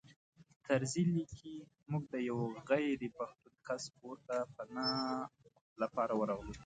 [0.67, 1.55] طرزي لیکي
[1.89, 5.29] موږ د یوه غیر پښتون کس کور ته پناه
[5.81, 6.53] لپاره ورغلو.